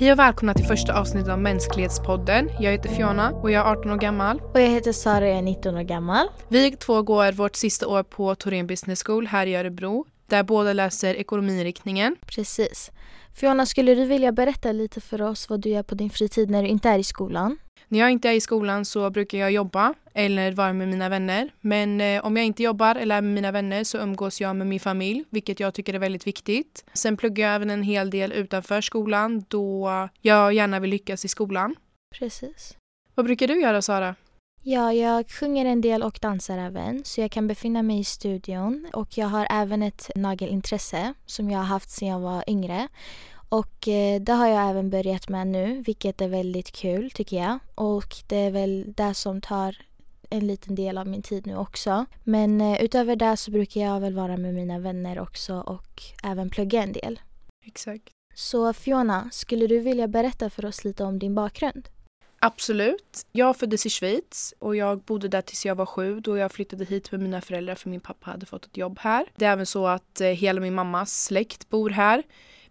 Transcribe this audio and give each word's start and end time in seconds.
Hej 0.00 0.12
och 0.12 0.18
välkomna 0.18 0.54
till 0.54 0.64
första 0.64 1.00
avsnittet 1.00 1.28
av 1.28 1.38
Mänsklighetspodden. 1.38 2.50
Jag 2.60 2.72
heter 2.72 2.88
Fiona 2.88 3.30
och 3.30 3.50
jag 3.50 3.66
är 3.66 3.70
18 3.72 3.90
år 3.90 3.96
gammal. 3.96 4.40
Och 4.54 4.60
jag 4.60 4.68
heter 4.68 4.92
Sara 4.92 5.24
och 5.24 5.30
jag 5.30 5.38
är 5.38 5.42
19 5.42 5.76
år 5.76 5.82
gammal. 5.82 6.28
Vi 6.48 6.76
två 6.76 7.02
går 7.02 7.32
vårt 7.32 7.56
sista 7.56 7.86
år 7.86 8.02
på 8.02 8.34
Torén 8.34 8.66
Business 8.66 9.02
School 9.02 9.26
här 9.26 9.46
i 9.46 9.56
Örebro 9.56 10.06
där 10.26 10.42
båda 10.42 10.72
läser 10.72 11.14
ekonomiinriktningen. 11.14 12.16
Precis. 12.26 12.90
Fiona, 13.38 13.66
skulle 13.66 13.94
du 13.94 14.04
vilja 14.04 14.32
berätta 14.32 14.72
lite 14.72 15.00
för 15.00 15.22
oss 15.22 15.48
vad 15.48 15.60
du 15.60 15.68
gör 15.68 15.82
på 15.82 15.94
din 15.94 16.10
fritid 16.10 16.50
när 16.50 16.62
du 16.62 16.68
inte 16.68 16.88
är 16.88 16.98
i 16.98 17.04
skolan? 17.04 17.58
När 17.88 17.98
jag 17.98 18.10
inte 18.10 18.28
är 18.28 18.32
i 18.32 18.40
skolan 18.40 18.84
så 18.84 19.10
brukar 19.10 19.38
jag 19.38 19.52
jobba 19.52 19.94
eller 20.14 20.52
vara 20.52 20.72
med 20.72 20.88
mina 20.88 21.08
vänner. 21.08 21.50
Men 21.60 22.00
eh, 22.00 22.24
om 22.24 22.36
jag 22.36 22.46
inte 22.46 22.62
jobbar 22.62 22.94
eller 22.94 23.16
är 23.16 23.20
med 23.20 23.34
mina 23.34 23.52
vänner 23.52 23.84
så 23.84 23.98
umgås 23.98 24.40
jag 24.40 24.56
med 24.56 24.66
min 24.66 24.80
familj, 24.80 25.24
vilket 25.30 25.60
jag 25.60 25.74
tycker 25.74 25.94
är 25.94 25.98
väldigt 25.98 26.26
viktigt. 26.26 26.84
Sen 26.92 27.16
pluggar 27.16 27.46
jag 27.46 27.54
även 27.54 27.70
en 27.70 27.82
hel 27.82 28.10
del 28.10 28.32
utanför 28.32 28.80
skolan 28.80 29.44
då 29.48 29.88
jag 30.20 30.52
gärna 30.52 30.80
vill 30.80 30.90
lyckas 30.90 31.24
i 31.24 31.28
skolan. 31.28 31.74
Precis. 32.18 32.76
Vad 33.14 33.26
brukar 33.26 33.48
du 33.48 33.60
göra 33.60 33.82
Sara? 33.82 34.14
Ja, 34.62 34.92
jag 34.92 35.30
sjunger 35.30 35.64
en 35.64 35.80
del 35.80 36.02
och 36.02 36.18
dansar 36.22 36.58
även, 36.58 37.04
så 37.04 37.20
jag 37.20 37.30
kan 37.30 37.46
befinna 37.46 37.82
mig 37.82 37.98
i 37.98 38.04
studion. 38.04 38.86
Och 38.92 39.18
jag 39.18 39.26
har 39.26 39.46
även 39.50 39.82
ett 39.82 40.10
nagelintresse 40.14 41.14
som 41.26 41.50
jag 41.50 41.58
har 41.58 41.64
haft 41.64 41.90
sedan 41.90 42.08
jag 42.08 42.20
var 42.20 42.44
yngre. 42.46 42.88
Och 43.48 43.88
eh, 43.88 44.20
det 44.20 44.32
har 44.32 44.46
jag 44.46 44.70
även 44.70 44.90
börjat 44.90 45.28
med 45.28 45.46
nu, 45.46 45.82
vilket 45.86 46.20
är 46.20 46.28
väldigt 46.28 46.72
kul 46.72 47.10
tycker 47.10 47.36
jag. 47.36 47.58
Och 47.74 48.14
det 48.26 48.36
är 48.36 48.50
väl 48.50 48.92
det 48.96 49.14
som 49.14 49.40
tar 49.40 49.76
en 50.30 50.46
liten 50.46 50.74
del 50.74 50.98
av 50.98 51.06
min 51.06 51.22
tid 51.22 51.46
nu 51.46 51.56
också. 51.56 52.06
Men 52.24 52.60
eh, 52.60 52.82
utöver 52.82 53.16
det 53.16 53.36
så 53.36 53.50
brukar 53.50 53.80
jag 53.80 54.00
väl 54.00 54.14
vara 54.14 54.36
med 54.36 54.54
mina 54.54 54.78
vänner 54.78 55.20
också 55.20 55.54
och 55.54 56.02
även 56.24 56.50
plugga 56.50 56.82
en 56.82 56.92
del. 56.92 57.20
Exakt. 57.66 58.08
Så 58.34 58.72
Fiona, 58.72 59.28
skulle 59.32 59.66
du 59.66 59.78
vilja 59.78 60.08
berätta 60.08 60.50
för 60.50 60.64
oss 60.64 60.84
lite 60.84 61.04
om 61.04 61.18
din 61.18 61.34
bakgrund? 61.34 61.88
Absolut. 62.40 63.26
Jag 63.32 63.56
föddes 63.56 63.86
i 63.86 63.90
Schweiz 63.90 64.54
och 64.58 64.76
jag 64.76 65.00
bodde 65.00 65.28
där 65.28 65.42
tills 65.42 65.66
jag 65.66 65.74
var 65.74 65.86
sju 65.86 66.20
då 66.20 66.36
jag 66.36 66.52
flyttade 66.52 66.84
hit 66.84 67.12
med 67.12 67.20
mina 67.20 67.40
föräldrar 67.40 67.74
för 67.74 67.88
min 67.88 68.00
pappa 68.00 68.30
hade 68.30 68.46
fått 68.46 68.66
ett 68.66 68.76
jobb 68.76 68.98
här. 69.00 69.26
Det 69.36 69.44
är 69.44 69.52
även 69.52 69.66
så 69.66 69.86
att 69.86 70.20
eh, 70.20 70.28
hela 70.28 70.60
min 70.60 70.74
mammas 70.74 71.24
släkt 71.24 71.68
bor 71.68 71.90
här. 71.90 72.22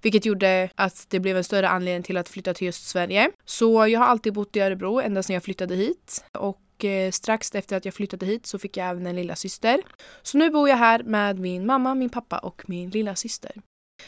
Vilket 0.01 0.25
gjorde 0.25 0.69
att 0.75 1.05
det 1.09 1.19
blev 1.19 1.37
en 1.37 1.43
större 1.43 1.69
anledning 1.69 2.03
till 2.03 2.17
att 2.17 2.29
flytta 2.29 2.53
till 2.53 2.65
just 2.65 2.87
Sverige. 2.87 3.31
Så 3.45 3.87
jag 3.87 3.99
har 3.99 4.07
alltid 4.07 4.33
bott 4.33 4.55
i 4.55 4.59
Örebro 4.59 5.01
ända 5.01 5.23
sedan 5.23 5.33
jag 5.33 5.43
flyttade 5.43 5.75
hit. 5.75 6.25
Och 6.33 6.85
eh, 6.85 7.11
strax 7.11 7.55
efter 7.55 7.77
att 7.77 7.85
jag 7.85 7.93
flyttade 7.93 8.25
hit 8.25 8.45
så 8.45 8.59
fick 8.59 8.77
jag 8.77 8.87
även 8.87 9.07
en 9.07 9.15
lilla 9.15 9.35
syster. 9.35 9.81
Så 10.21 10.37
nu 10.37 10.49
bor 10.49 10.69
jag 10.69 10.77
här 10.77 11.03
med 11.03 11.39
min 11.39 11.65
mamma, 11.65 11.95
min 11.95 12.09
pappa 12.09 12.37
och 12.37 12.63
min 12.67 12.89
lilla 12.89 13.15
syster. 13.15 13.51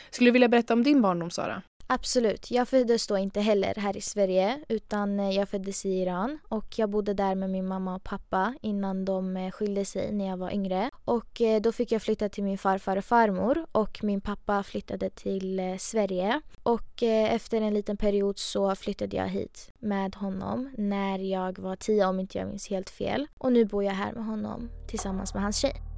Skulle 0.10 0.28
du 0.28 0.32
vilja 0.32 0.48
berätta 0.48 0.74
om 0.74 0.84
din 0.84 1.02
barndom 1.02 1.32
Sara? 1.32 1.62
Absolut. 1.92 2.52
Jag 2.52 2.68
föddes 2.68 3.08
då 3.08 3.18
inte 3.18 3.42
heller 3.42 3.74
här 3.76 3.98
i 3.98 4.02
Sverige 4.02 4.60
utan 4.68 5.20
eh, 5.20 5.30
jag 5.30 5.50
föddes 5.50 5.86
i 5.86 5.90
Iran 5.90 6.40
och 6.48 6.80
jag 6.80 6.90
bodde 6.90 7.14
där 7.14 7.36
med 7.36 7.50
min 7.50 7.68
mamma 7.68 7.96
och 7.96 8.04
pappa 8.04 8.54
innan 8.62 9.06
de 9.06 9.38
eh, 9.38 9.52
skilde 9.52 9.86
sig 9.86 10.12
när 10.12 10.28
jag 10.28 10.38
var 10.38 10.52
yngre. 10.54 10.90
Och 11.06 11.42
eh, 11.42 11.62
då 11.62 11.72
fick 11.72 11.92
jag 11.92 12.02
flytta 12.02 12.30
till 12.30 12.44
min 12.44 12.58
farfar 12.58 12.98
och 12.98 13.06
farmor 13.06 13.66
och 13.72 14.04
min 14.04 14.22
pappa 14.22 14.64
flyttade 14.64 15.10
till 15.10 15.76
Sverige. 15.80 16.42
Och 16.64 17.04
efter 17.04 17.62
en 17.62 17.74
liten 17.74 17.98
period 17.98 18.40
så 18.40 18.76
flyttade 18.76 19.18
jag 19.18 19.28
hit 19.28 19.72
med 19.80 20.16
honom 20.16 20.70
när 20.78 21.20
jag 21.20 21.60
var 21.60 21.76
tio 21.76 22.06
om 22.06 22.20
inte 22.20 22.38
jag 22.38 22.48
minns 22.48 22.70
helt 22.70 22.90
fel. 22.90 23.28
Och 23.38 23.54
nu 23.54 23.66
bor 23.66 23.84
jag 23.84 23.94
här 23.94 24.14
med 24.14 24.26
honom 24.26 24.70
tillsammans 24.88 25.34
med 25.34 25.44
hans 25.44 25.58
tjej. 25.58 25.89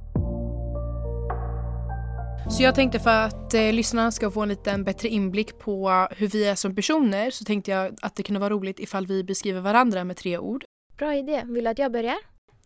Så 2.50 2.62
jag 2.62 2.74
tänkte 2.74 2.98
för 2.98 3.10
att 3.10 3.54
eh, 3.54 3.72
lyssnarna 3.72 4.10
ska 4.10 4.30
få 4.30 4.42
en 4.42 4.48
liten 4.48 4.84
bättre 4.84 5.08
inblick 5.08 5.58
på 5.58 6.08
hur 6.10 6.28
vi 6.28 6.44
är 6.44 6.54
som 6.54 6.74
personer 6.74 7.30
så 7.30 7.44
tänkte 7.44 7.70
jag 7.70 7.96
att 8.00 8.16
det 8.16 8.22
kunde 8.22 8.40
vara 8.40 8.50
roligt 8.50 8.80
ifall 8.80 9.06
vi 9.06 9.24
beskriver 9.24 9.60
varandra 9.60 10.04
med 10.04 10.16
tre 10.16 10.38
ord. 10.38 10.64
Bra 10.96 11.14
idé. 11.14 11.42
Vill 11.46 11.64
du 11.64 11.70
att 11.70 11.78
jag 11.78 11.92
börjar? 11.92 12.16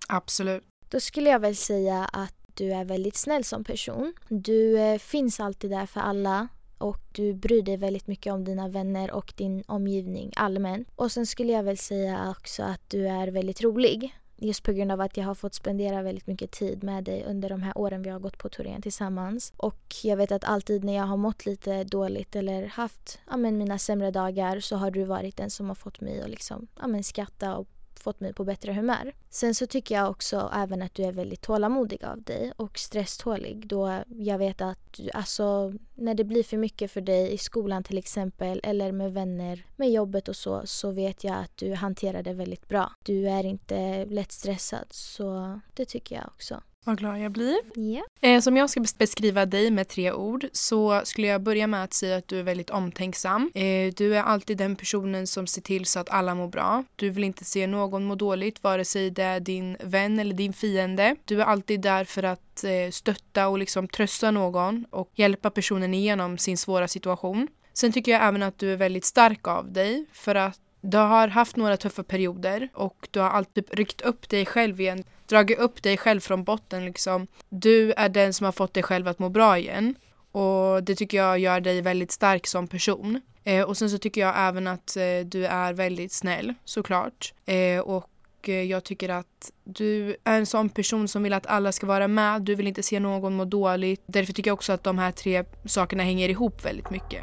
Absolut. 0.09 0.65
Då 0.91 1.01
skulle 1.01 1.31
jag 1.31 1.41
väl 1.41 1.57
säga 1.57 2.05
att 2.13 2.35
du 2.55 2.73
är 2.73 2.85
väldigt 2.85 3.17
snäll 3.17 3.45
som 3.45 3.65
person. 3.65 4.15
Du 4.29 4.79
eh, 4.79 4.99
finns 4.99 5.41
alltid 5.41 5.71
där 5.71 5.87
för 5.87 6.01
alla 6.01 6.49
och 6.79 7.01
du 7.13 7.35
bryr 7.35 7.63
dig 7.63 7.77
väldigt 7.77 8.07
mycket 8.07 8.33
om 8.33 8.45
dina 8.45 8.69
vänner 8.69 9.11
och 9.11 9.33
din 9.37 9.65
omgivning 9.67 10.33
allmänt. 10.37 10.89
Och 10.97 11.13
sen 11.13 11.27
skulle 11.27 11.53
jag 11.53 11.63
väl 11.63 11.79
säga 11.79 12.35
också 12.39 12.63
att 12.63 12.91
du 12.91 13.09
är 13.09 13.29
väldigt 13.29 13.63
rolig. 13.63 14.15
Just 14.39 14.63
på 14.63 14.73
grund 14.73 14.93
av 14.93 15.01
att 15.01 15.17
jag 15.17 15.25
har 15.25 15.35
fått 15.35 15.55
spendera 15.55 16.03
väldigt 16.03 16.27
mycket 16.27 16.51
tid 16.51 16.85
med 16.85 17.05
dig 17.05 17.25
under 17.25 17.49
de 17.49 17.63
här 17.63 17.79
åren 17.79 18.03
vi 18.03 18.11
har 18.11 18.19
gått 18.19 18.39
på 18.39 18.49
turnén 18.49 18.83
tillsammans. 18.83 19.53
Och 19.57 19.95
jag 20.03 20.17
vet 20.17 20.33
att 20.33 20.45
alltid 20.45 20.85
när 20.85 20.97
jag 20.97 21.05
har 21.05 21.17
mått 21.17 21.47
lite 21.47 21.85
dåligt 21.85 22.37
eller 22.37 22.67
haft 22.67 23.19
ja, 23.31 23.37
men 23.37 23.59
mina 23.59 23.79
sämre 23.79 24.11
dagar 24.11 24.61
så 24.61 24.77
har 24.77 24.91
du 24.91 25.05
varit 25.05 25.37
den 25.37 25.51
som 25.51 25.69
har 25.69 25.75
fått 25.75 26.01
mig 26.01 26.21
att 26.21 26.31
liksom, 26.31 26.67
ja, 26.81 26.87
men 26.87 27.05
skratta 27.05 27.57
och 27.57 27.69
fått 27.99 28.21
mig 28.21 28.33
på 28.33 28.45
bättre 28.45 28.73
humör. 28.73 29.15
Sen 29.31 29.55
så 29.55 29.67
tycker 29.67 29.95
jag 29.95 30.11
också 30.11 30.51
även 30.55 30.83
att 30.83 30.95
du 30.95 31.03
är 31.03 31.13
väldigt 31.13 31.41
tålamodig 31.41 32.05
av 32.05 32.23
dig 32.23 32.53
och 32.57 32.79
stresstålig 32.79 33.67
då 33.67 34.03
jag 34.09 34.39
vet 34.39 34.61
att 34.61 34.79
du, 34.93 35.11
alltså 35.15 35.75
när 35.95 36.15
det 36.15 36.25
blir 36.25 36.43
för 36.43 36.57
mycket 36.57 36.91
för 36.91 37.01
dig 37.01 37.33
i 37.33 37.39
skolan 37.39 37.83
till 37.83 37.99
exempel 37.99 38.61
eller 38.63 38.93
med 38.93 39.13
vänner, 39.13 39.67
med 39.77 39.91
jobbet 39.91 40.29
och 40.29 40.37
så, 40.37 40.63
så 40.65 40.91
vet 40.91 41.25
jag 41.25 41.37
att 41.37 41.57
du 41.57 41.75
hanterar 41.75 42.23
det 42.23 42.33
väldigt 42.33 42.69
bra. 42.69 42.93
Du 43.05 43.29
är 43.29 43.45
inte 43.45 44.05
lätt 44.05 44.33
stressad 44.33 44.87
så 44.91 45.61
det 45.75 45.85
tycker 45.85 46.17
jag 46.17 46.27
också. 46.27 46.63
Vad 46.87 46.99
glad 46.99 47.21
jag 47.21 47.33
blir. 47.33 47.59
Yeah. 47.77 48.41
Som 48.41 48.57
jag 48.57 48.71
ska 48.71 48.85
beskriva 48.99 49.47
dig 49.47 49.71
med 49.71 49.89
tre 49.89 50.13
ord 50.13 50.47
så 50.53 51.01
skulle 51.05 51.27
jag 51.27 51.43
börja 51.43 51.67
med 51.67 51.85
att 51.85 51.95
säga 51.95 52.17
att 52.17 52.29
du 52.29 52.39
är 52.39 52.43
väldigt 52.43 52.71
omtänksam. 52.71 53.51
Eh, 53.55 53.93
du 53.97 54.17
är 54.17 54.23
alltid 54.23 54.59
den 54.59 54.77
personen 54.77 55.27
som 55.27 55.47
ser 55.47 55.63
till 55.63 55.87
så 55.87 55.99
att 55.99 56.11
alla 56.11 56.35
mår 56.35 56.49
bra. 56.49 56.85
Du 56.97 57.11
vill 57.11 57.25
inte 57.25 57.45
se 57.45 57.67
någon 57.67 58.05
må 58.05 58.15
dåligt, 58.15 58.63
vare 58.63 58.85
sig 58.85 59.11
det 59.11 59.23
är 59.23 59.41
din 59.41 59.77
vän 59.81 60.19
eller 60.19 60.35
din 60.35 60.53
fiende. 60.53 61.17
Du 61.25 61.41
är 61.41 61.45
alltid 61.45 61.81
där 61.81 62.05
för 62.05 62.23
att 62.23 62.65
eh, 62.65 62.91
stötta 62.91 63.49
och 63.49 63.59
liksom 63.59 63.89
trösta 63.89 64.31
någon 64.31 64.87
och 64.91 65.11
hjälpa 65.15 65.51
personen 65.51 65.95
igenom 65.95 66.39
sin 66.39 66.59
svåra 66.59 66.89
situation. 66.89 67.49
Sen 67.73 67.93
tycker 67.93 68.13
jag 68.13 68.25
även 68.25 68.43
att 68.43 68.59
du 68.59 68.73
är 68.73 68.77
väldigt 68.77 69.05
stark 69.05 69.49
av 69.49 69.73
dig 69.73 70.07
för 70.13 70.35
att 70.35 70.61
du 70.81 70.99
har 70.99 71.29
haft 71.29 71.57
några 71.57 71.77
tuffa 71.77 72.03
perioder 72.03 72.69
och 72.75 73.09
du 73.11 73.21
har 73.21 73.31
alltid 73.31 73.65
ryckt 73.71 74.01
upp 74.01 74.29
dig 74.29 74.47
själv 74.47 74.81
igen. 74.81 75.05
Dragit 75.27 75.59
upp 75.59 75.83
dig 75.83 75.97
själv 75.97 76.21
från 76.21 76.45
botten 76.45 76.85
liksom. 76.85 77.27
Du 77.49 77.93
är 77.93 78.09
den 78.09 78.33
som 78.33 78.45
har 78.45 78.53
fått 78.53 78.75
dig 78.75 78.83
själv 78.83 79.09
att 79.09 79.19
må 79.19 79.29
bra 79.29 79.59
igen. 79.59 79.95
Och 80.33 80.83
det 80.83 80.95
tycker 80.95 81.17
jag 81.19 81.39
gör 81.39 81.61
dig 81.61 81.81
väldigt 81.81 82.13
stark 82.13 82.47
som 82.47 82.69
person. 82.69 83.21
Eh, 83.45 83.63
och 83.63 83.77
sen 83.77 83.91
så 83.91 83.99
tycker 83.99 84.21
jag 84.21 84.35
även 84.37 84.67
att 84.67 84.97
eh, 84.97 85.27
du 85.27 85.47
är 85.47 85.73
väldigt 85.73 86.13
snäll 86.13 86.55
såklart. 86.65 87.35
Eh, 87.47 87.81
och 87.81 88.09
eh, 88.49 88.63
jag 88.63 88.85
tycker 88.85 89.09
att 89.09 89.53
du 89.65 90.17
är 90.25 90.39
en 90.39 90.47
sån 90.47 90.69
person 90.69 91.09
som 91.09 91.23
vill 91.23 91.33
att 91.33 91.47
alla 91.47 91.73
ska 91.73 91.87
vara 91.87 92.09
med. 92.09 92.43
Du 92.43 92.55
vill 92.55 92.67
inte 92.67 92.83
se 92.83 93.01
någon 93.01 93.35
må 93.35 93.45
dåligt. 93.45 94.03
Därför 94.07 94.33
tycker 94.33 94.51
jag 94.51 94.55
också 94.55 94.73
att 94.73 94.85
de 94.85 94.99
här 94.99 95.13
tre 95.13 95.45
sakerna 95.65 96.03
hänger 96.03 96.29
ihop 96.29 96.65
väldigt 96.65 96.91
mycket. 96.91 97.23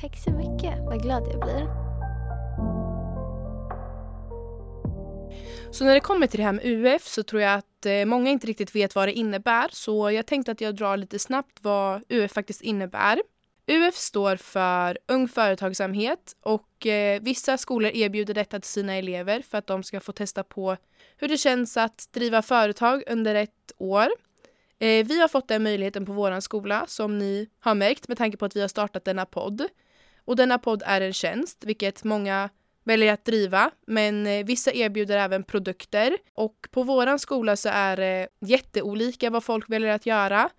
Tack 0.00 0.18
så 0.24 0.30
mycket. 0.30 0.78
Vad 0.78 1.02
glad 1.02 1.28
jag 1.32 1.40
blir. 1.40 1.83
Så 5.74 5.84
när 5.84 5.94
det 5.94 6.00
kommer 6.00 6.26
till 6.26 6.38
det 6.38 6.44
här 6.44 6.52
med 6.52 6.64
UF 6.64 7.06
så 7.06 7.22
tror 7.22 7.42
jag 7.42 7.54
att 7.54 7.86
eh, 7.86 8.04
många 8.04 8.30
inte 8.30 8.46
riktigt 8.46 8.74
vet 8.74 8.94
vad 8.94 9.08
det 9.08 9.12
innebär. 9.12 9.68
Så 9.72 10.10
jag 10.10 10.26
tänkte 10.26 10.52
att 10.52 10.60
jag 10.60 10.76
drar 10.76 10.96
lite 10.96 11.18
snabbt 11.18 11.58
vad 11.62 12.02
UF 12.08 12.32
faktiskt 12.32 12.60
innebär. 12.62 13.22
UF 13.66 13.96
står 13.96 14.36
för 14.36 14.98
Ung 15.08 15.28
Företagsamhet 15.28 16.36
och 16.40 16.86
eh, 16.86 17.22
vissa 17.22 17.58
skolor 17.58 17.90
erbjuder 17.94 18.34
detta 18.34 18.60
till 18.60 18.70
sina 18.70 18.94
elever 18.94 19.42
för 19.42 19.58
att 19.58 19.66
de 19.66 19.82
ska 19.82 20.00
få 20.00 20.12
testa 20.12 20.44
på 20.44 20.76
hur 21.16 21.28
det 21.28 21.38
känns 21.38 21.76
att 21.76 22.08
driva 22.12 22.42
företag 22.42 23.02
under 23.06 23.34
ett 23.34 23.72
år. 23.78 24.08
Eh, 24.78 25.06
vi 25.06 25.20
har 25.20 25.28
fått 25.28 25.48
den 25.48 25.62
möjligheten 25.62 26.06
på 26.06 26.12
vår 26.12 26.40
skola 26.40 26.84
som 26.88 27.18
ni 27.18 27.48
har 27.58 27.74
märkt 27.74 28.08
med 28.08 28.18
tanke 28.18 28.36
på 28.36 28.44
att 28.44 28.56
vi 28.56 28.60
har 28.60 28.68
startat 28.68 29.04
denna 29.04 29.26
podd. 29.26 29.68
Och 30.24 30.36
denna 30.36 30.58
podd 30.58 30.82
är 30.86 31.00
en 31.00 31.12
tjänst, 31.12 31.64
vilket 31.64 32.04
många 32.04 32.50
väljer 32.84 33.12
att 33.12 33.24
driva, 33.24 33.70
men 33.86 34.26
eh, 34.26 34.44
vissa 34.44 34.72
erbjuder 34.72 35.16
även 35.18 35.44
produkter. 35.44 36.16
Och 36.34 36.68
på 36.70 36.82
våran 36.82 37.18
skola 37.18 37.56
så 37.56 37.68
är 37.68 37.96
det 37.96 38.28
jätteolika 38.40 39.30
vad 39.30 39.44
folk 39.44 39.70
väljer 39.70 39.90
att 39.94 40.06
göra. 40.06 40.50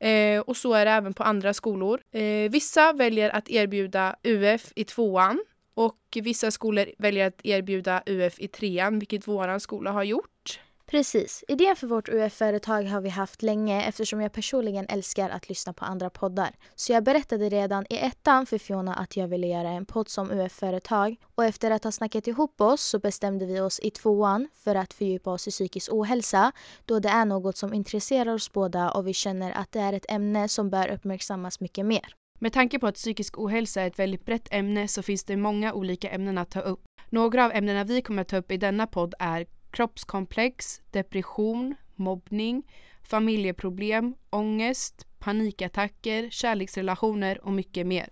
Eh, 0.00 0.40
och 0.40 0.56
så 0.56 0.74
är 0.74 0.84
det 0.84 0.90
även 0.90 1.14
på 1.14 1.22
andra 1.22 1.54
skolor. 1.54 2.00
Eh, 2.12 2.50
vissa 2.50 2.92
väljer 2.92 3.30
att 3.30 3.50
erbjuda 3.50 4.16
UF 4.22 4.72
i 4.76 4.84
tvåan 4.84 5.40
och 5.74 6.18
vissa 6.22 6.50
skolor 6.50 6.86
väljer 6.98 7.26
att 7.26 7.40
erbjuda 7.44 8.02
UF 8.06 8.40
i 8.40 8.48
trean, 8.48 8.98
vilket 8.98 9.28
våran 9.28 9.60
skola 9.60 9.90
har 9.90 10.04
gjort. 10.04 10.60
Precis. 10.90 11.44
Idén 11.48 11.76
för 11.76 11.86
vårt 11.86 12.08
UF-företag 12.08 12.82
har 12.82 13.00
vi 13.00 13.08
haft 13.08 13.42
länge 13.42 13.82
eftersom 13.82 14.20
jag 14.20 14.32
personligen 14.32 14.86
älskar 14.88 15.30
att 15.30 15.48
lyssna 15.48 15.72
på 15.72 15.84
andra 15.84 16.10
poddar. 16.10 16.50
Så 16.74 16.92
jag 16.92 17.04
berättade 17.04 17.48
redan 17.48 17.86
i 17.90 17.96
ettan 17.96 18.46
för 18.46 18.58
Fiona 18.58 18.94
att 18.94 19.16
jag 19.16 19.28
ville 19.28 19.46
göra 19.46 19.68
en 19.68 19.86
podd 19.86 20.08
som 20.08 20.30
UF-företag 20.30 21.16
och 21.34 21.44
efter 21.44 21.70
att 21.70 21.84
ha 21.84 21.92
snackat 21.92 22.26
ihop 22.26 22.60
oss 22.60 22.82
så 22.82 22.98
bestämde 22.98 23.46
vi 23.46 23.60
oss 23.60 23.80
i 23.80 23.90
tvåan 23.90 24.48
för 24.54 24.74
att 24.74 24.94
fördjupa 24.94 25.30
oss 25.30 25.48
i 25.48 25.50
psykisk 25.50 25.92
ohälsa 25.92 26.52
då 26.84 26.98
det 26.98 27.08
är 27.08 27.24
något 27.24 27.56
som 27.56 27.74
intresserar 27.74 28.34
oss 28.34 28.52
båda 28.52 28.90
och 28.90 29.06
vi 29.06 29.14
känner 29.14 29.52
att 29.52 29.72
det 29.72 29.80
är 29.80 29.92
ett 29.92 30.10
ämne 30.10 30.48
som 30.48 30.70
bör 30.70 30.88
uppmärksammas 30.88 31.60
mycket 31.60 31.86
mer. 31.86 32.14
Med 32.40 32.52
tanke 32.52 32.78
på 32.78 32.86
att 32.86 32.94
psykisk 32.94 33.38
ohälsa 33.38 33.82
är 33.82 33.86
ett 33.86 33.98
väldigt 33.98 34.24
brett 34.24 34.48
ämne 34.50 34.88
så 34.88 35.02
finns 35.02 35.24
det 35.24 35.36
många 35.36 35.72
olika 35.72 36.10
ämnen 36.10 36.38
att 36.38 36.50
ta 36.50 36.60
upp. 36.60 36.80
Några 37.10 37.44
av 37.44 37.52
ämnena 37.52 37.84
vi 37.84 38.02
kommer 38.02 38.22
att 38.22 38.28
ta 38.28 38.36
upp 38.36 38.50
i 38.52 38.56
denna 38.56 38.86
podd 38.86 39.14
är 39.18 39.46
kroppskomplex, 39.70 40.80
depression, 40.90 41.74
mobbning, 41.96 42.62
familjeproblem, 43.02 44.14
ångest, 44.30 45.06
panikattacker, 45.18 46.30
kärleksrelationer 46.30 47.44
och 47.44 47.52
mycket 47.52 47.86
mer. 47.86 48.08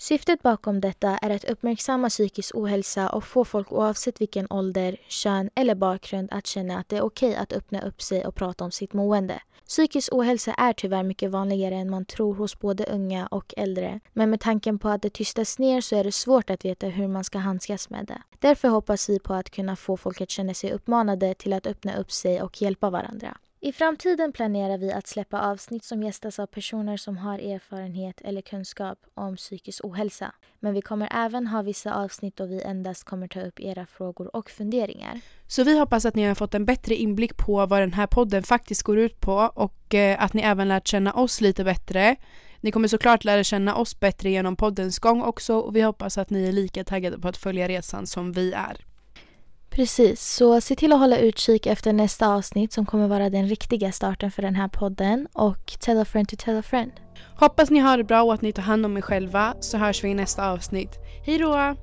Syftet 0.00 0.42
bakom 0.42 0.80
detta 0.80 1.18
är 1.18 1.30
att 1.30 1.44
uppmärksamma 1.44 2.08
psykisk 2.08 2.54
ohälsa 2.54 3.08
och 3.08 3.24
få 3.24 3.44
folk 3.44 3.72
oavsett 3.72 4.20
vilken 4.20 4.46
ålder, 4.50 4.96
kön 5.08 5.50
eller 5.54 5.74
bakgrund 5.74 6.28
att 6.32 6.46
känna 6.46 6.78
att 6.78 6.88
det 6.88 6.96
är 6.96 7.02
okej 7.02 7.36
att 7.36 7.52
öppna 7.52 7.82
upp 7.82 8.02
sig 8.02 8.26
och 8.26 8.34
prata 8.34 8.64
om 8.64 8.70
sitt 8.70 8.92
mående. 8.92 9.40
Psykisk 9.66 10.12
ohälsa 10.12 10.54
är 10.54 10.72
tyvärr 10.72 11.02
mycket 11.02 11.30
vanligare 11.30 11.74
än 11.74 11.90
man 11.90 12.04
tror 12.04 12.34
hos 12.34 12.58
både 12.58 12.84
unga 12.84 13.26
och 13.26 13.54
äldre. 13.56 14.00
Men 14.12 14.30
med 14.30 14.40
tanken 14.40 14.78
på 14.78 14.88
att 14.88 15.02
det 15.02 15.10
tystas 15.10 15.58
ner 15.58 15.80
så 15.80 15.96
är 15.96 16.04
det 16.04 16.12
svårt 16.12 16.50
att 16.50 16.64
veta 16.64 16.86
hur 16.86 17.08
man 17.08 17.24
ska 17.24 17.38
handskas 17.38 17.90
med 17.90 18.06
det. 18.06 18.22
Därför 18.38 18.68
hoppas 18.68 19.08
vi 19.08 19.18
på 19.18 19.34
att 19.34 19.50
kunna 19.50 19.76
få 19.76 19.96
folk 19.96 20.20
att 20.20 20.30
känna 20.30 20.54
sig 20.54 20.72
uppmanade 20.72 21.34
till 21.34 21.52
att 21.52 21.66
öppna 21.66 21.96
upp 21.96 22.12
sig 22.12 22.42
och 22.42 22.62
hjälpa 22.62 22.90
varandra. 22.90 23.36
I 23.60 23.72
framtiden 23.72 24.32
planerar 24.32 24.78
vi 24.78 24.92
att 24.92 25.06
släppa 25.06 25.40
avsnitt 25.40 25.84
som 25.84 26.02
gästas 26.02 26.38
av 26.38 26.46
personer 26.46 26.96
som 26.96 27.16
har 27.16 27.38
erfarenhet 27.38 28.20
eller 28.20 28.40
kunskap 28.40 28.98
om 29.14 29.36
psykisk 29.36 29.84
ohälsa. 29.84 30.32
Men 30.60 30.74
vi 30.74 30.82
kommer 30.82 31.08
även 31.14 31.46
ha 31.46 31.62
vissa 31.62 31.94
avsnitt 31.94 32.36
då 32.36 32.46
vi 32.46 32.62
endast 32.62 33.04
kommer 33.04 33.28
ta 33.28 33.40
upp 33.40 33.60
era 33.60 33.86
frågor 33.86 34.36
och 34.36 34.50
funderingar. 34.50 35.20
Så 35.46 35.64
vi 35.64 35.78
hoppas 35.78 36.04
att 36.04 36.14
ni 36.14 36.24
har 36.24 36.34
fått 36.34 36.54
en 36.54 36.64
bättre 36.64 36.94
inblick 36.94 37.36
på 37.36 37.66
vad 37.66 37.80
den 37.80 37.92
här 37.92 38.06
podden 38.06 38.42
faktiskt 38.42 38.82
går 38.82 38.98
ut 38.98 39.20
på 39.20 39.50
och 39.54 39.94
eh, 39.94 40.22
att 40.22 40.34
ni 40.34 40.42
även 40.42 40.68
lärt 40.68 40.86
känna 40.86 41.12
oss 41.12 41.40
lite 41.40 41.64
bättre. 41.64 42.16
Ni 42.60 42.70
kommer 42.70 42.88
såklart 42.88 43.24
lära 43.24 43.44
känna 43.44 43.74
oss 43.74 44.00
bättre 44.00 44.30
genom 44.30 44.56
poddens 44.56 44.98
gång 44.98 45.22
också 45.22 45.54
och 45.58 45.76
vi 45.76 45.80
hoppas 45.80 46.18
att 46.18 46.30
ni 46.30 46.48
är 46.48 46.52
lika 46.52 46.84
taggade 46.84 47.18
på 47.18 47.28
att 47.28 47.36
följa 47.36 47.68
resan 47.68 48.06
som 48.06 48.32
vi 48.32 48.52
är. 48.52 48.87
Precis, 49.78 50.34
så 50.34 50.60
se 50.60 50.74
till 50.74 50.92
att 50.92 50.98
hålla 50.98 51.18
utkik 51.18 51.66
efter 51.66 51.92
nästa 51.92 52.28
avsnitt 52.28 52.72
som 52.72 52.86
kommer 52.86 53.08
vara 53.08 53.30
den 53.30 53.48
riktiga 53.48 53.92
starten 53.92 54.30
för 54.30 54.42
den 54.42 54.54
här 54.54 54.68
podden 54.68 55.28
och 55.32 55.72
tell 55.80 55.98
a 55.98 56.04
friend 56.04 56.28
to 56.28 56.36
tell 56.38 56.58
a 56.58 56.62
friend. 56.62 56.92
Hoppas 57.36 57.70
ni 57.70 57.78
har 57.78 57.98
det 57.98 58.04
bra 58.04 58.22
och 58.22 58.34
att 58.34 58.42
ni 58.42 58.52
tar 58.52 58.62
hand 58.62 58.86
om 58.86 58.96
er 58.96 59.00
själva 59.00 59.54
så 59.60 59.78
hörs 59.78 60.04
vi 60.04 60.08
i 60.08 60.14
nästa 60.14 60.50
avsnitt. 60.50 60.90
Hej 61.26 61.38
då! 61.38 61.76